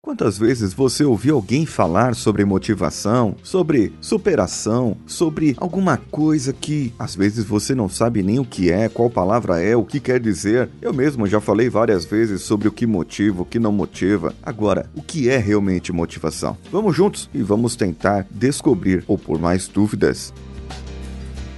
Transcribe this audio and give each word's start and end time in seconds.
Quantas 0.00 0.38
vezes 0.38 0.72
você 0.72 1.02
ouviu 1.02 1.34
alguém 1.34 1.66
falar 1.66 2.14
sobre 2.14 2.44
motivação, 2.44 3.34
sobre 3.42 3.92
superação, 4.00 4.96
sobre 5.04 5.56
alguma 5.58 5.96
coisa 5.96 6.52
que 6.52 6.94
às 6.96 7.16
vezes 7.16 7.44
você 7.44 7.74
não 7.74 7.88
sabe 7.88 8.22
nem 8.22 8.38
o 8.38 8.44
que 8.44 8.70
é, 8.70 8.88
qual 8.88 9.10
palavra 9.10 9.60
é, 9.60 9.74
o 9.76 9.84
que 9.84 9.98
quer 9.98 10.20
dizer? 10.20 10.70
Eu 10.80 10.94
mesmo 10.94 11.26
já 11.26 11.40
falei 11.40 11.68
várias 11.68 12.04
vezes 12.04 12.42
sobre 12.42 12.68
o 12.68 12.72
que 12.72 12.86
motiva, 12.86 13.42
o 13.42 13.44
que 13.44 13.58
não 13.58 13.72
motiva. 13.72 14.32
Agora, 14.40 14.88
o 14.94 15.02
que 15.02 15.28
é 15.28 15.36
realmente 15.36 15.92
motivação? 15.92 16.56
Vamos 16.70 16.94
juntos 16.94 17.28
e 17.34 17.42
vamos 17.42 17.74
tentar 17.74 18.24
descobrir 18.30 19.02
ou 19.08 19.18
por 19.18 19.40
mais 19.40 19.66
dúvidas. 19.66 20.32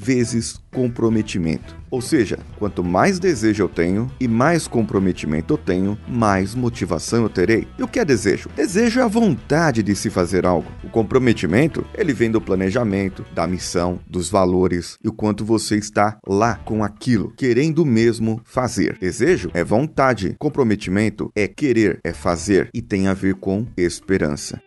vezes 0.00 0.58
comprometimento. 0.72 1.76
Ou 1.90 2.00
seja, 2.00 2.38
quanto 2.58 2.82
mais 2.82 3.18
desejo 3.18 3.64
eu 3.64 3.68
tenho 3.68 4.10
e 4.18 4.26
mais 4.26 4.66
comprometimento 4.66 5.54
eu 5.54 5.58
tenho, 5.58 5.98
mais 6.08 6.54
motivação 6.54 7.24
eu 7.24 7.28
terei. 7.28 7.68
E 7.78 7.82
o 7.82 7.88
que 7.88 7.98
é 7.98 8.04
desejo? 8.04 8.48
Desejo 8.56 9.00
é 9.00 9.02
a 9.02 9.08
vontade 9.08 9.82
de 9.82 9.94
se 9.94 10.08
fazer 10.08 10.46
algo. 10.46 10.70
O 10.82 10.88
comprometimento, 10.88 11.84
ele 11.94 12.14
vem 12.14 12.30
do 12.30 12.40
planejamento, 12.40 13.26
da 13.34 13.46
missão, 13.46 14.00
dos 14.08 14.30
valores 14.30 14.96
e 15.04 15.08
o 15.08 15.12
quanto 15.12 15.44
você 15.44 15.76
está 15.76 16.18
lá 16.26 16.54
com 16.54 16.82
aquilo, 16.82 17.32
querendo 17.36 17.84
mesmo 17.84 18.40
fazer. 18.44 18.96
Desejo 18.98 19.50
é 19.52 19.62
vontade, 19.62 20.36
comprometimento 20.38 21.30
é 21.36 21.46
querer, 21.46 22.00
é 22.02 22.12
fazer 22.12 22.70
e 22.72 22.80
tem 22.80 23.08
a 23.08 23.14
ver 23.14 23.34
com 23.34 23.66
esperança. 23.76 24.60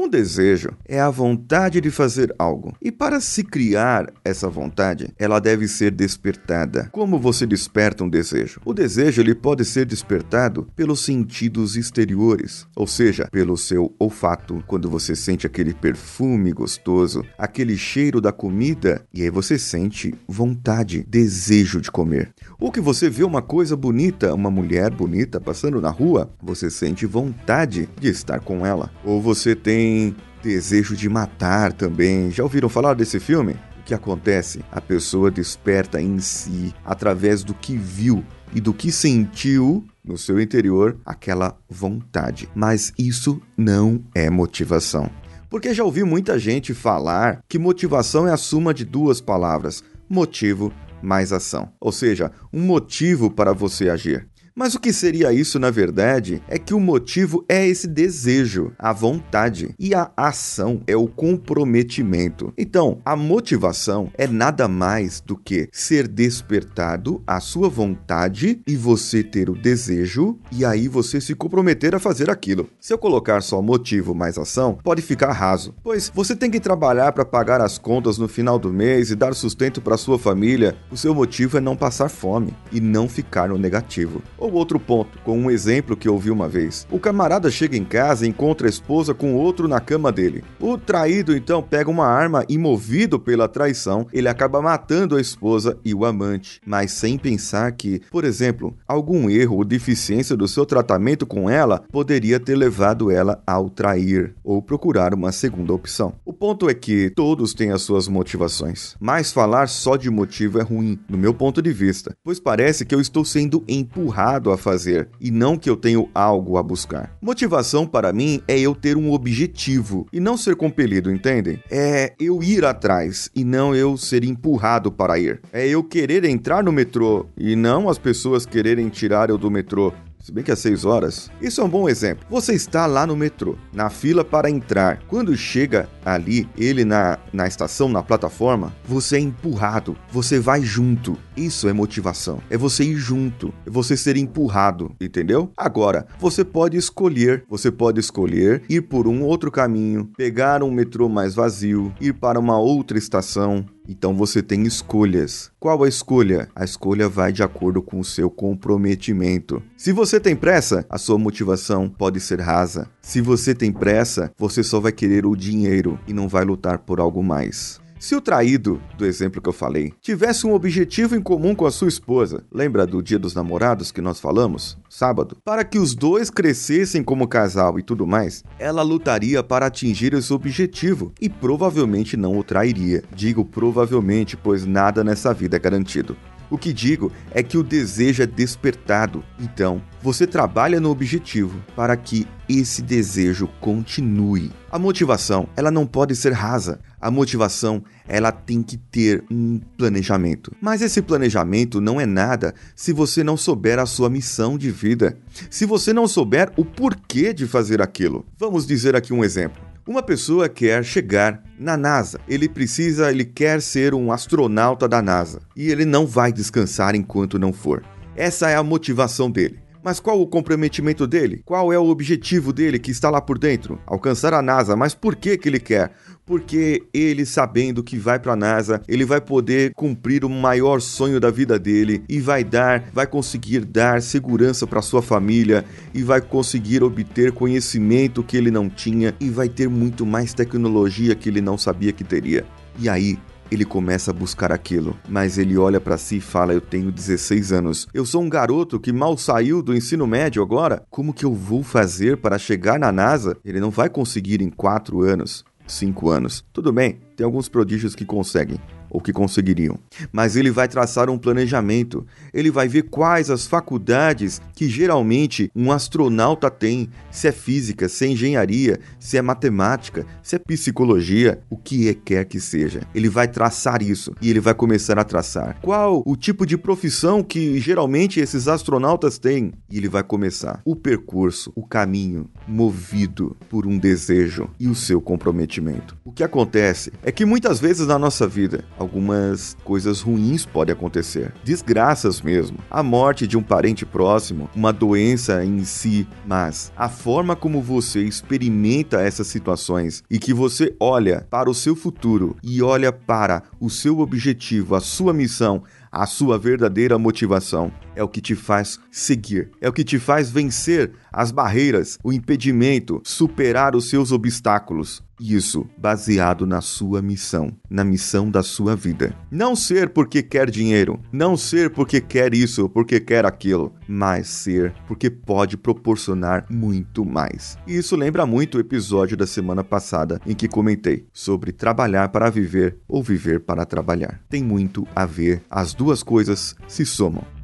Um 0.00 0.08
desejo 0.08 0.70
é 0.84 1.00
a 1.00 1.10
vontade 1.10 1.80
de 1.80 1.90
fazer 1.90 2.32
algo, 2.38 2.72
e 2.80 2.92
para 2.92 3.20
se 3.20 3.42
criar 3.42 4.06
essa 4.24 4.48
vontade, 4.48 5.12
ela 5.18 5.40
deve 5.40 5.66
ser 5.66 5.90
despertada. 5.90 6.88
Como 6.92 7.18
você 7.18 7.44
desperta 7.44 8.04
um 8.04 8.08
desejo? 8.08 8.60
O 8.64 8.72
desejo 8.72 9.20
ele 9.20 9.34
pode 9.34 9.64
ser 9.64 9.84
despertado 9.84 10.68
pelos 10.76 11.04
sentidos 11.04 11.74
exteriores, 11.74 12.64
ou 12.76 12.86
seja, 12.86 13.26
pelo 13.32 13.56
seu 13.56 13.92
olfato, 13.98 14.62
quando 14.68 14.88
você 14.88 15.16
sente 15.16 15.48
aquele 15.48 15.74
perfume 15.74 16.52
gostoso, 16.52 17.24
aquele 17.36 17.76
cheiro 17.76 18.20
da 18.20 18.30
comida, 18.30 19.04
e 19.12 19.22
aí 19.22 19.30
você 19.30 19.58
sente 19.58 20.14
vontade, 20.28 21.04
desejo 21.08 21.80
de 21.80 21.90
comer. 21.90 22.32
Ou 22.60 22.70
que 22.70 22.80
você 22.80 23.10
vê 23.10 23.24
uma 23.24 23.42
coisa 23.42 23.74
bonita, 23.74 24.32
uma 24.32 24.48
mulher 24.50 24.92
bonita 24.92 25.40
passando 25.40 25.80
na 25.80 25.90
rua, 25.90 26.30
você 26.40 26.70
sente 26.70 27.04
vontade 27.04 27.88
de 28.00 28.06
estar 28.06 28.38
com 28.38 28.64
ela. 28.64 28.92
Ou 29.04 29.20
você 29.20 29.56
tem 29.56 29.87
tem 29.88 30.14
desejo 30.42 30.94
de 30.94 31.08
matar 31.08 31.72
também. 31.72 32.30
Já 32.30 32.42
ouviram 32.42 32.68
falar 32.68 32.94
desse 32.94 33.18
filme? 33.18 33.56
O 33.80 33.82
que 33.84 33.94
acontece? 33.94 34.62
A 34.70 34.80
pessoa 34.80 35.30
desperta 35.30 36.00
em 36.00 36.18
si, 36.18 36.74
através 36.84 37.42
do 37.42 37.54
que 37.54 37.74
viu 37.74 38.22
e 38.54 38.60
do 38.60 38.74
que 38.74 38.92
sentiu 38.92 39.84
no 40.04 40.18
seu 40.18 40.38
interior, 40.40 40.98
aquela 41.06 41.58
vontade. 41.68 42.48
Mas 42.54 42.92
isso 42.98 43.40
não 43.56 44.04
é 44.14 44.28
motivação. 44.28 45.10
Porque 45.48 45.72
já 45.72 45.82
ouvi 45.82 46.04
muita 46.04 46.38
gente 46.38 46.74
falar 46.74 47.42
que 47.48 47.58
motivação 47.58 48.28
é 48.28 48.32
a 48.32 48.36
soma 48.36 48.74
de 48.74 48.84
duas 48.84 49.22
palavras: 49.22 49.82
motivo 50.08 50.70
mais 51.02 51.32
ação. 51.32 51.70
Ou 51.80 51.92
seja, 51.92 52.30
um 52.52 52.60
motivo 52.60 53.30
para 53.30 53.54
você 53.54 53.88
agir. 53.88 54.28
Mas 54.58 54.74
o 54.74 54.80
que 54.80 54.92
seria 54.92 55.32
isso 55.32 55.56
na 55.56 55.70
verdade 55.70 56.42
é 56.48 56.58
que 56.58 56.74
o 56.74 56.80
motivo 56.80 57.44
é 57.48 57.64
esse 57.64 57.86
desejo, 57.86 58.72
a 58.76 58.92
vontade, 58.92 59.72
e 59.78 59.94
a 59.94 60.10
ação 60.16 60.82
é 60.84 60.96
o 60.96 61.06
comprometimento. 61.06 62.52
Então, 62.58 63.00
a 63.04 63.14
motivação 63.14 64.10
é 64.18 64.26
nada 64.26 64.66
mais 64.66 65.20
do 65.20 65.36
que 65.36 65.68
ser 65.70 66.08
despertado 66.08 67.22
a 67.24 67.38
sua 67.38 67.68
vontade 67.68 68.60
e 68.66 68.74
você 68.74 69.22
ter 69.22 69.48
o 69.48 69.54
desejo 69.54 70.36
e 70.50 70.64
aí 70.64 70.88
você 70.88 71.20
se 71.20 71.36
comprometer 71.36 71.94
a 71.94 72.00
fazer 72.00 72.28
aquilo. 72.28 72.68
Se 72.80 72.92
eu 72.92 72.98
colocar 72.98 73.40
só 73.42 73.62
motivo 73.62 74.12
mais 74.12 74.36
ação, 74.36 74.76
pode 74.82 75.02
ficar 75.02 75.30
raso, 75.30 75.72
pois 75.84 76.10
você 76.12 76.34
tem 76.34 76.50
que 76.50 76.58
trabalhar 76.58 77.12
para 77.12 77.24
pagar 77.24 77.60
as 77.60 77.78
contas 77.78 78.18
no 78.18 78.26
final 78.26 78.58
do 78.58 78.72
mês 78.72 79.12
e 79.12 79.14
dar 79.14 79.36
sustento 79.36 79.80
para 79.80 79.96
sua 79.96 80.18
família. 80.18 80.76
O 80.90 80.96
seu 80.96 81.14
motivo 81.14 81.58
é 81.58 81.60
não 81.60 81.76
passar 81.76 82.08
fome 82.08 82.52
e 82.72 82.80
não 82.80 83.08
ficar 83.08 83.50
no 83.50 83.56
negativo. 83.56 84.20
Outro 84.52 84.78
ponto, 84.78 85.18
com 85.24 85.38
um 85.38 85.50
exemplo 85.50 85.96
que 85.96 86.08
ouvi 86.08 86.30
uma 86.30 86.48
vez. 86.48 86.86
O 86.90 86.98
camarada 86.98 87.50
chega 87.50 87.76
em 87.76 87.84
casa 87.84 88.26
e 88.26 88.28
encontra 88.28 88.66
a 88.66 88.70
esposa 88.70 89.14
com 89.14 89.34
outro 89.34 89.68
na 89.68 89.80
cama 89.80 90.12
dele. 90.12 90.44
O 90.60 90.76
traído 90.76 91.36
então 91.36 91.62
pega 91.62 91.90
uma 91.90 92.06
arma 92.06 92.44
e, 92.48 92.56
movido 92.56 93.18
pela 93.18 93.48
traição, 93.48 94.06
ele 94.12 94.28
acaba 94.28 94.62
matando 94.62 95.16
a 95.16 95.20
esposa 95.20 95.78
e 95.84 95.94
o 95.94 96.04
amante, 96.04 96.60
mas 96.64 96.92
sem 96.92 97.18
pensar 97.18 97.72
que, 97.72 98.00
por 98.10 98.24
exemplo, 98.24 98.76
algum 98.86 99.28
erro 99.28 99.56
ou 99.56 99.64
deficiência 99.64 100.36
do 100.36 100.48
seu 100.48 100.64
tratamento 100.64 101.26
com 101.26 101.48
ela 101.48 101.82
poderia 101.90 102.38
ter 102.38 102.56
levado 102.56 103.10
ela 103.10 103.42
ao 103.46 103.68
trair 103.68 104.34
ou 104.44 104.62
procurar 104.62 105.14
uma 105.14 105.32
segunda 105.32 105.72
opção. 105.72 106.14
O 106.24 106.32
ponto 106.32 106.68
é 106.68 106.74
que 106.74 107.10
todos 107.10 107.54
têm 107.54 107.70
as 107.70 107.82
suas 107.82 108.08
motivações, 108.08 108.94
mas 109.00 109.32
falar 109.32 109.68
só 109.68 109.96
de 109.96 110.10
motivo 110.10 110.58
é 110.58 110.62
ruim, 110.62 110.98
no 111.08 111.18
meu 111.18 111.34
ponto 111.34 111.60
de 111.60 111.72
vista, 111.72 112.14
pois 112.22 112.38
parece 112.38 112.84
que 112.84 112.94
eu 112.94 113.00
estou 113.00 113.24
sendo 113.24 113.64
empurrado 113.68 114.37
a 114.52 114.56
fazer 114.56 115.08
e 115.20 115.30
não 115.30 115.56
que 115.56 115.68
eu 115.68 115.76
tenho 115.76 116.08
algo 116.14 116.56
a 116.56 116.62
buscar. 116.62 117.16
Motivação 117.20 117.86
para 117.86 118.12
mim 118.12 118.40
é 118.46 118.58
eu 118.58 118.74
ter 118.74 118.96
um 118.96 119.12
objetivo 119.12 120.06
e 120.12 120.20
não 120.20 120.36
ser 120.36 120.56
compelido, 120.56 121.10
entendem? 121.10 121.62
É 121.70 122.14
eu 122.20 122.42
ir 122.42 122.64
atrás 122.64 123.30
e 123.34 123.44
não 123.44 123.74
eu 123.74 123.96
ser 123.96 124.24
empurrado 124.24 124.92
para 124.92 125.18
ir. 125.18 125.40
É 125.52 125.66
eu 125.66 125.82
querer 125.82 126.24
entrar 126.24 126.62
no 126.62 126.72
metrô 126.72 127.26
e 127.36 127.56
não 127.56 127.88
as 127.88 127.98
pessoas 127.98 128.46
quererem 128.46 128.88
tirar 128.88 129.30
eu 129.30 129.38
do 129.38 129.50
metrô 129.50 129.92
se 130.28 130.32
bem 130.32 130.44
que 130.44 130.50
é 130.50 130.56
6 130.56 130.84
horas. 130.84 131.30
Isso 131.40 131.60
é 131.60 131.64
um 131.64 131.68
bom 131.68 131.88
exemplo. 131.88 132.26
Você 132.28 132.52
está 132.52 132.84
lá 132.84 133.06
no 133.06 133.16
metrô, 133.16 133.56
na 133.72 133.88
fila 133.88 134.22
para 134.22 134.50
entrar. 134.50 135.00
Quando 135.08 135.34
chega 135.34 135.88
ali, 136.04 136.46
ele 136.54 136.84
na, 136.84 137.18
na 137.32 137.46
estação, 137.46 137.88
na 137.88 138.02
plataforma, 138.02 138.74
você 138.84 139.16
é 139.16 139.20
empurrado, 139.20 139.96
você 140.10 140.38
vai 140.38 140.60
junto. 140.60 141.16
Isso 141.38 141.68
é 141.68 141.72
motivação. 141.72 142.42
É 142.50 142.56
você 142.56 142.82
ir 142.82 142.96
junto, 142.96 143.54
é 143.64 143.70
você 143.70 143.96
ser 143.96 144.16
empurrado, 144.16 144.90
entendeu? 145.00 145.52
Agora, 145.56 146.04
você 146.18 146.44
pode 146.44 146.76
escolher, 146.76 147.44
você 147.48 147.70
pode 147.70 148.00
escolher 148.00 148.62
ir 148.68 148.82
por 148.82 149.06
um 149.06 149.22
outro 149.22 149.48
caminho, 149.48 150.10
pegar 150.16 150.64
um 150.64 150.70
metrô 150.72 151.08
mais 151.08 151.36
vazio, 151.36 151.94
ir 152.00 152.12
para 152.14 152.40
uma 152.40 152.58
outra 152.58 152.98
estação, 152.98 153.64
então 153.88 154.14
você 154.14 154.42
tem 154.42 154.64
escolhas. 154.64 155.50
Qual 155.60 155.82
a 155.84 155.88
escolha? 155.88 156.48
A 156.54 156.64
escolha 156.64 157.08
vai 157.08 157.32
de 157.32 157.42
acordo 157.42 157.80
com 157.80 158.00
o 158.00 158.04
seu 158.04 158.28
comprometimento. 158.28 159.62
Se 159.76 159.92
você 159.92 160.18
tem 160.18 160.36
pressa, 160.36 160.84
a 160.90 160.98
sua 160.98 161.16
motivação 161.18 161.88
pode 161.88 162.20
ser 162.20 162.40
rasa. 162.40 162.90
Se 163.00 163.20
você 163.20 163.54
tem 163.54 163.72
pressa, 163.72 164.30
você 164.36 164.62
só 164.62 164.78
vai 164.80 164.92
querer 164.92 165.24
o 165.24 165.36
dinheiro 165.36 165.98
e 166.06 166.12
não 166.12 166.28
vai 166.28 166.44
lutar 166.44 166.80
por 166.80 167.00
algo 167.00 167.22
mais. 167.22 167.80
Se 167.98 168.14
o 168.14 168.20
traído, 168.20 168.80
do 168.96 169.04
exemplo 169.04 169.42
que 169.42 169.48
eu 169.48 169.52
falei, 169.52 169.92
tivesse 170.00 170.46
um 170.46 170.54
objetivo 170.54 171.16
em 171.16 171.20
comum 171.20 171.52
com 171.52 171.66
a 171.66 171.70
sua 171.70 171.88
esposa, 171.88 172.44
lembra 172.50 172.86
do 172.86 173.02
dia 173.02 173.18
dos 173.18 173.34
namorados 173.34 173.90
que 173.90 174.00
nós 174.00 174.20
falamos? 174.20 174.78
Sábado. 174.88 175.36
Para 175.44 175.64
que 175.64 175.80
os 175.80 175.96
dois 175.96 176.30
crescessem 176.30 177.02
como 177.02 177.26
casal 177.26 177.76
e 177.76 177.82
tudo 177.82 178.06
mais, 178.06 178.44
ela 178.56 178.82
lutaria 178.82 179.42
para 179.42 179.66
atingir 179.66 180.14
esse 180.14 180.32
objetivo 180.32 181.12
e 181.20 181.28
provavelmente 181.28 182.16
não 182.16 182.38
o 182.38 182.44
trairia. 182.44 183.02
Digo 183.12 183.44
provavelmente, 183.44 184.36
pois 184.36 184.64
nada 184.64 185.02
nessa 185.02 185.34
vida 185.34 185.56
é 185.56 185.58
garantido. 185.58 186.16
O 186.50 186.56
que 186.56 186.72
digo 186.72 187.12
é 187.30 187.42
que 187.42 187.58
o 187.58 187.62
desejo 187.62 188.22
é 188.22 188.26
despertado. 188.26 189.22
Então, 189.38 189.82
você 190.02 190.26
trabalha 190.26 190.80
no 190.80 190.90
objetivo 190.90 191.62
para 191.76 191.96
que 191.96 192.26
esse 192.48 192.80
desejo 192.80 193.48
continue. 193.60 194.50
A 194.70 194.78
motivação, 194.78 195.48
ela 195.56 195.70
não 195.70 195.86
pode 195.86 196.16
ser 196.16 196.32
rasa. 196.32 196.80
A 197.00 197.10
motivação, 197.10 197.82
ela 198.06 198.32
tem 198.32 198.62
que 198.62 198.76
ter 198.76 199.22
um 199.30 199.60
planejamento. 199.76 200.52
Mas 200.60 200.80
esse 200.80 201.02
planejamento 201.02 201.80
não 201.80 202.00
é 202.00 202.06
nada 202.06 202.54
se 202.74 202.92
você 202.92 203.22
não 203.22 203.36
souber 203.36 203.78
a 203.78 203.86
sua 203.86 204.08
missão 204.08 204.56
de 204.56 204.70
vida. 204.70 205.18
Se 205.50 205.66
você 205.66 205.92
não 205.92 206.08
souber 206.08 206.50
o 206.56 206.64
porquê 206.64 207.34
de 207.34 207.46
fazer 207.46 207.82
aquilo. 207.82 208.24
Vamos 208.38 208.66
dizer 208.66 208.96
aqui 208.96 209.12
um 209.12 209.22
exemplo. 209.22 209.67
Uma 209.88 210.02
pessoa 210.02 210.50
quer 210.50 210.84
chegar 210.84 211.42
na 211.58 211.74
NASA. 211.74 212.20
Ele 212.28 212.46
precisa, 212.46 213.10
ele 213.10 213.24
quer 213.24 213.62
ser 213.62 213.94
um 213.94 214.12
astronauta 214.12 214.86
da 214.86 215.00
NASA 215.00 215.40
e 215.56 215.70
ele 215.70 215.86
não 215.86 216.06
vai 216.06 216.30
descansar 216.30 216.94
enquanto 216.94 217.38
não 217.38 217.54
for. 217.54 217.82
Essa 218.14 218.50
é 218.50 218.54
a 218.54 218.62
motivação 218.62 219.30
dele. 219.30 219.58
Mas 219.82 220.00
qual 220.00 220.20
o 220.20 220.26
comprometimento 220.26 221.06
dele? 221.06 221.42
Qual 221.44 221.72
é 221.72 221.78
o 221.78 221.88
objetivo 221.88 222.52
dele 222.52 222.78
que 222.78 222.90
está 222.90 223.10
lá 223.10 223.20
por 223.20 223.38
dentro? 223.38 223.80
Alcançar 223.86 224.34
a 224.34 224.42
NASA. 224.42 224.76
Mas 224.76 224.94
por 224.94 225.14
que 225.16 225.38
que 225.38 225.48
ele 225.48 225.60
quer? 225.60 225.92
Porque 226.26 226.82
ele 226.92 227.24
sabendo 227.24 227.82
que 227.82 227.96
vai 227.96 228.18
para 228.18 228.32
a 228.34 228.36
NASA, 228.36 228.82
ele 228.86 229.04
vai 229.04 229.20
poder 229.20 229.72
cumprir 229.74 230.24
o 230.24 230.28
maior 230.28 230.80
sonho 230.80 231.18
da 231.18 231.30
vida 231.30 231.58
dele 231.58 232.02
e 232.08 232.20
vai 232.20 232.44
dar, 232.44 232.90
vai 232.92 233.06
conseguir 233.06 233.64
dar 233.64 234.02
segurança 234.02 234.66
para 234.66 234.82
sua 234.82 235.00
família 235.00 235.64
e 235.94 236.02
vai 236.02 236.20
conseguir 236.20 236.82
obter 236.82 237.32
conhecimento 237.32 238.22
que 238.22 238.36
ele 238.36 238.50
não 238.50 238.68
tinha 238.68 239.14
e 239.18 239.30
vai 239.30 239.48
ter 239.48 239.68
muito 239.68 240.04
mais 240.04 240.34
tecnologia 240.34 241.14
que 241.14 241.28
ele 241.28 241.40
não 241.40 241.56
sabia 241.56 241.92
que 241.92 242.04
teria. 242.04 242.44
E 242.78 242.88
aí, 242.88 243.18
ele 243.50 243.64
começa 243.64 244.10
a 244.10 244.14
buscar 244.14 244.52
aquilo, 244.52 244.96
mas 245.08 245.38
ele 245.38 245.56
olha 245.56 245.80
para 245.80 245.96
si 245.96 246.16
e 246.16 246.20
fala: 246.20 246.52
Eu 246.52 246.60
tenho 246.60 246.92
16 246.92 247.52
anos. 247.52 247.86
Eu 247.92 248.04
sou 248.04 248.22
um 248.22 248.28
garoto 248.28 248.78
que 248.80 248.92
mal 248.92 249.16
saiu 249.16 249.62
do 249.62 249.74
ensino 249.74 250.06
médio 250.06 250.42
agora. 250.42 250.82
Como 250.90 251.14
que 251.14 251.24
eu 251.24 251.34
vou 251.34 251.62
fazer 251.62 252.18
para 252.18 252.38
chegar 252.38 252.78
na 252.78 252.92
NASA? 252.92 253.36
Ele 253.44 253.60
não 253.60 253.70
vai 253.70 253.88
conseguir 253.88 254.42
em 254.42 254.50
4 254.50 255.02
anos, 255.02 255.44
5 255.66 256.10
anos. 256.10 256.44
Tudo 256.52 256.72
bem, 256.72 256.98
tem 257.16 257.24
alguns 257.24 257.48
prodígios 257.48 257.94
que 257.94 258.04
conseguem, 258.04 258.60
ou 258.90 259.00
que 259.00 259.12
conseguiriam. 259.12 259.78
Mas 260.12 260.36
ele 260.36 260.50
vai 260.50 260.68
traçar 260.68 261.10
um 261.10 261.18
planejamento, 261.18 262.06
ele 262.32 262.50
vai 262.50 262.68
ver 262.68 262.84
quais 262.84 263.30
as 263.30 263.46
faculdades 263.46 264.40
que 264.54 264.68
geralmente 264.68 265.50
um 265.54 265.70
astronauta 265.72 266.50
tem, 266.50 266.88
se 267.10 267.28
é 267.28 267.32
física, 267.32 267.88
se 267.88 268.04
é 268.04 268.08
engenharia, 268.08 268.80
se 268.98 269.16
é 269.16 269.22
matemática, 269.22 270.06
se 270.22 270.36
é 270.36 270.38
psicologia, 270.38 271.40
o 271.50 271.56
que 271.56 271.88
é 271.88 271.94
quer 271.94 272.24
que 272.24 272.40
seja. 272.40 272.82
Ele 272.94 273.08
vai 273.08 273.28
traçar 273.28 273.82
isso 273.82 274.14
e 274.20 274.30
ele 274.30 274.40
vai 274.40 274.54
começar 274.54 274.98
a 274.98 275.04
traçar 275.04 275.58
qual 275.60 276.02
o 276.06 276.16
tipo 276.16 276.46
de 276.46 276.56
profissão 276.56 277.22
que 277.22 277.58
geralmente 277.60 278.20
esses 278.20 278.48
astronautas 278.48 279.18
têm 279.18 279.52
e 279.70 279.76
ele 279.76 279.88
vai 279.88 280.02
começar 280.02 280.60
o 280.64 280.74
percurso, 280.74 281.52
o 281.54 281.66
caminho 281.66 282.28
movido 282.46 283.36
por 283.48 283.66
um 283.66 283.78
desejo 283.78 284.50
e 284.58 284.68
o 284.68 284.74
seu 284.74 285.00
comprometimento. 285.00 285.96
O 286.04 286.12
que 286.12 286.24
acontece 286.24 286.92
é 287.02 287.12
que 287.12 287.24
muitas 287.24 287.60
vezes 287.60 287.86
na 287.86 287.98
nossa 287.98 288.26
vida 288.26 288.64
algumas 288.78 289.56
coisas 289.64 290.00
ruins 290.00 290.46
podem 290.46 290.72
acontecer, 290.72 291.32
desgraças 291.44 292.20
mesmo, 292.20 292.58
a 292.70 292.82
morte 292.82 293.26
de 293.26 293.36
um 293.36 293.42
parente 293.42 293.84
próximo, 293.84 294.48
uma 294.54 294.72
doença 294.72 295.44
em 295.44 295.64
si, 295.64 296.06
mas 296.26 296.72
a 296.76 296.88
forma 296.88 297.34
como 297.34 297.60
você 297.60 298.02
experimenta 298.02 299.00
essas 299.00 299.26
situações 299.26 300.02
e 300.10 300.18
que 300.18 300.32
você 300.32 300.74
olha 300.80 301.26
para 301.30 301.50
o 301.50 301.54
seu 301.54 301.74
futuro 301.74 302.36
e 302.42 302.62
olha 302.62 302.92
para 302.92 303.42
o 303.60 303.68
seu 303.68 304.00
objetivo, 304.00 304.74
a 304.74 304.80
sua 304.80 305.12
missão, 305.12 305.62
a 305.90 306.06
sua 306.06 306.38
verdadeira 306.38 306.98
motivação 306.98 307.72
é 307.98 308.02
o 308.02 308.08
que 308.08 308.20
te 308.20 308.36
faz 308.36 308.78
seguir, 308.92 309.50
é 309.60 309.68
o 309.68 309.72
que 309.72 309.82
te 309.82 309.98
faz 309.98 310.30
vencer 310.30 310.92
as 311.12 311.32
barreiras, 311.32 311.98
o 312.04 312.12
impedimento, 312.12 313.02
superar 313.04 313.74
os 313.74 313.90
seus 313.90 314.12
obstáculos. 314.12 315.02
Isso 315.20 315.66
baseado 315.76 316.46
na 316.46 316.60
sua 316.60 317.02
missão, 317.02 317.52
na 317.68 317.82
missão 317.82 318.30
da 318.30 318.40
sua 318.40 318.76
vida. 318.76 319.12
Não 319.28 319.56
ser 319.56 319.88
porque 319.88 320.22
quer 320.22 320.48
dinheiro, 320.48 321.00
não 321.12 321.36
ser 321.36 321.70
porque 321.70 322.00
quer 322.00 322.32
isso, 322.32 322.68
porque 322.68 323.00
quer 323.00 323.26
aquilo, 323.26 323.74
mas 323.88 324.28
ser 324.28 324.72
porque 324.86 325.10
pode 325.10 325.56
proporcionar 325.56 326.46
muito 326.48 327.04
mais. 327.04 327.58
E 327.66 327.76
isso 327.76 327.96
lembra 327.96 328.24
muito 328.24 328.58
o 328.58 328.60
episódio 328.60 329.16
da 329.16 329.26
semana 329.26 329.64
passada 329.64 330.20
em 330.24 330.36
que 330.36 330.46
comentei 330.46 331.08
sobre 331.12 331.50
trabalhar 331.50 332.10
para 332.10 332.30
viver 332.30 332.78
ou 332.86 333.02
viver 333.02 333.40
para 333.40 333.66
trabalhar. 333.66 334.20
Tem 334.28 334.44
muito 334.44 334.86
a 334.94 335.04
ver, 335.04 335.42
as 335.50 335.74
duas 335.74 336.00
coisas 336.00 336.54
se 336.68 336.86
somam. 336.86 337.37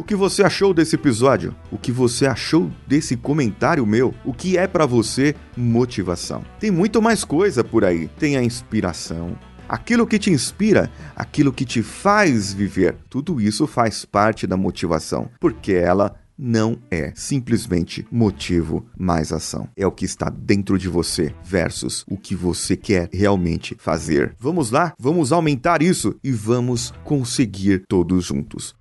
O 0.00 0.02
que 0.02 0.16
você 0.16 0.42
achou 0.42 0.72
desse 0.72 0.94
episódio? 0.94 1.54
O 1.70 1.76
que 1.76 1.92
você 1.92 2.24
achou 2.24 2.70
desse 2.86 3.18
comentário 3.18 3.84
meu? 3.84 4.14
O 4.24 4.32
que 4.32 4.56
é 4.56 4.66
para 4.66 4.86
você 4.86 5.34
motivação? 5.54 6.42
Tem 6.58 6.70
muito 6.70 7.02
mais 7.02 7.22
coisa 7.22 7.62
por 7.62 7.84
aí. 7.84 8.08
Tem 8.18 8.34
a 8.34 8.42
inspiração, 8.42 9.38
aquilo 9.68 10.06
que 10.06 10.18
te 10.18 10.30
inspira, 10.30 10.90
aquilo 11.14 11.52
que 11.52 11.66
te 11.66 11.82
faz 11.82 12.50
viver. 12.50 12.96
Tudo 13.10 13.42
isso 13.42 13.66
faz 13.66 14.06
parte 14.06 14.46
da 14.46 14.56
motivação, 14.56 15.28
porque 15.38 15.74
ela 15.74 16.16
não 16.38 16.78
é 16.90 17.12
simplesmente 17.14 18.06
motivo 18.10 18.86
mais 18.98 19.34
ação. 19.34 19.68
É 19.76 19.86
o 19.86 19.92
que 19.92 20.06
está 20.06 20.30
dentro 20.30 20.78
de 20.78 20.88
você 20.88 21.34
versus 21.44 22.06
o 22.08 22.16
que 22.16 22.34
você 22.34 22.74
quer 22.74 23.10
realmente 23.12 23.76
fazer. 23.78 24.34
Vamos 24.38 24.70
lá? 24.70 24.94
Vamos 24.98 25.30
aumentar 25.30 25.82
isso 25.82 26.18
e 26.24 26.32
vamos 26.32 26.90
conseguir 27.04 27.84
todos 27.86 28.24
juntos. 28.24 28.74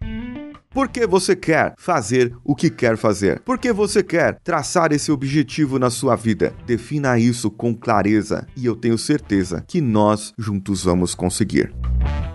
Por 0.72 0.88
que 0.88 1.08
você 1.08 1.36
quer 1.36 1.74
fazer 1.80 2.32
o 2.44 2.56
que 2.56 2.70
quer 2.70 2.96
fazer? 2.96 3.40
Por 3.40 3.58
que 3.58 3.74
você 3.74 4.04
quer 4.04 4.40
traçar 4.44 4.92
esse 4.92 5.12
objetivo 5.12 5.80
na 5.80 5.90
sua 5.90 6.16
vida? 6.16 6.54
Defina 6.64 7.18
isso 7.18 7.50
com 7.50 7.74
clareza 7.74 8.46
e 8.56 8.68
eu 8.68 8.76
tenho 8.76 8.98
certeza 8.98 9.64
que 9.68 9.82
nós 9.82 10.32
juntos 10.38 10.84
vamos 10.84 11.16
conseguir. 11.16 11.74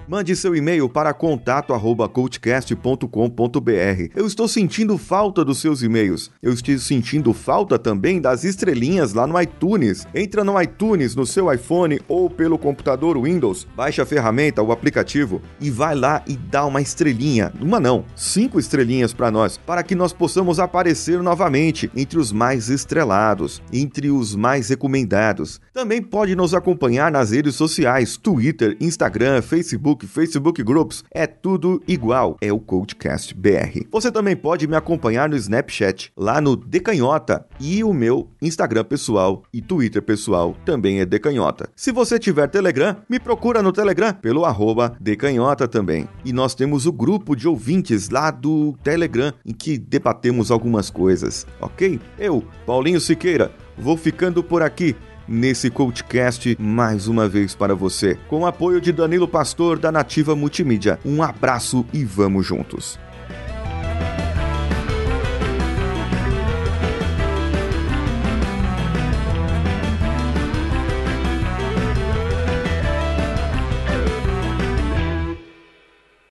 Mande 0.07 0.37
seu 0.37 0.55
e-mail 0.55 0.87
para 0.89 1.13
contato@coachcast.com.br. 1.15 4.11
Eu 4.15 4.27
estou 4.27 4.47
sentindo 4.47 4.99
falta 4.99 5.43
dos 5.45 5.59
seus 5.59 5.83
e-mails. 5.83 6.31
Eu 6.43 6.53
estou 6.53 6.79
sentindo 6.79 7.33
falta 7.33 7.79
também 7.79 8.21
das 8.21 8.45
estrelinhas 8.45 9.15
lá 9.15 9.27
no 9.27 9.41
iTunes. 9.41 10.07
Entra 10.15 10.45
no 10.45 10.61
iTunes 10.61 11.17
no 11.17 11.25
seu 11.25 11.51
iPhone 11.53 12.01
ou 12.07 12.29
pelo 12.29 12.59
computador 12.59 13.19
Windows, 13.21 13.67
baixa 13.75 14.03
a 14.03 14.07
ferramenta, 14.07 14.63
o 14.63 14.73
aplicativo 14.73 15.41
e 15.61 15.71
vai 15.71 15.95
lá 15.95 16.23
e 16.27 16.37
dá 16.37 16.67
uma 16.67 16.83
estrelinha. 16.83 17.51
Uma 17.61 17.81
não, 17.81 18.05
cinco 18.15 18.61
estrelinhas 18.61 19.15
para 19.15 19.31
nós, 19.31 19.57
para 19.57 19.83
que 19.83 19.95
nós 19.95 20.13
possamos 20.13 20.61
aparecer 20.61 21.23
novamente 21.23 21.91
entre 21.97 22.19
os 22.19 22.31
mais 22.31 22.69
estrelados, 22.69 23.63
entre 23.73 24.11
os 24.11 24.35
mais 24.35 24.69
recomendados. 24.69 25.61
Também 25.73 26.03
pode 26.03 26.37
nos 26.37 26.53
acompanhar 26.53 27.11
nas 27.11 27.31
redes 27.31 27.55
sociais, 27.55 28.17
Twitter, 28.17 28.77
Instagram, 28.81 29.41
Facebook 29.41 30.04
Facebook, 30.07 30.45
Facebook 30.45 30.63
Groups, 30.63 31.05
é 31.11 31.27
tudo 31.27 31.83
igual, 31.89 32.37
é 32.41 32.53
o 32.53 32.59
Codecast 32.59 33.35
BR. 33.35 33.87
Você 33.91 34.13
também 34.13 34.37
pode 34.37 34.67
me 34.67 34.77
acompanhar 34.77 35.29
no 35.29 35.37
Snapchat, 35.37 36.13
lá 36.17 36.41
no 36.41 36.55
Decanhota, 36.55 37.47
e 37.59 37.83
o 37.83 37.93
meu 37.93 38.29
Instagram 38.43 38.85
pessoal 38.85 39.43
e 39.53 39.63
Twitter 39.63 40.03
pessoal 40.03 40.57
também 40.65 41.01
é 41.01 41.07
Decanhota. 41.07 41.69
Se 41.75 41.93
você 41.93 42.19
tiver 42.19 42.49
Telegram, 42.49 42.97
me 43.09 43.19
procura 43.19 43.63
no 43.63 43.73
Telegram 43.73 44.13
pelo 44.13 44.45
arroba 44.45 44.97
Decanhota 45.01 45.67
também. 45.67 46.09
E 46.25 46.33
nós 46.33 46.55
temos 46.55 46.85
o 46.85 46.93
grupo 46.93 47.35
de 47.35 47.49
ouvintes 47.49 48.11
lá 48.11 48.31
do 48.31 48.77
Telegram, 48.83 49.33
em 49.47 49.53
que 49.53 49.79
debatemos 49.79 50.51
algumas 50.51 50.91
coisas, 50.91 51.47
ok? 51.61 52.01
Eu, 52.19 52.45
Paulinho 52.67 53.01
Siqueira, 53.01 53.51
vou 53.79 53.97
ficando 53.97 54.43
por 54.43 54.63
aqui 54.63 54.95
nesse 55.27 55.71
Coachcast 55.71 56.57
mais 56.59 57.09
uma 57.09 57.29
vez 57.29 57.55
para 57.55 57.75
você, 57.75 58.19
com 58.29 58.41
o 58.41 58.47
apoio 58.47 58.81
de 58.81 58.93
Danilo 58.93 59.29
Pastor 59.29 59.79
da 59.79 59.91
Nativa 59.91 60.35
Multimídia. 60.35 60.99
Um 61.05 61.23
abraço 61.23 61.85
e 61.93 62.05
vamos 62.05 62.47
juntos. 62.47 62.99